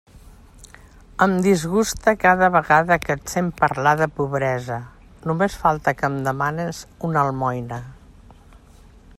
Em 1.25 1.33
disguste 1.47 2.13
cada 2.23 2.49
vegada 2.55 2.97
que 3.03 3.13
et 3.17 3.33
sent 3.33 3.51
parlar 3.61 3.93
de 4.01 4.09
pobresa; 4.21 4.81
només 5.31 5.61
falta 5.67 5.97
que 6.01 6.11
em 6.13 6.19
demanes 6.31 6.83
una 7.11 7.27
almoina. 7.27 7.81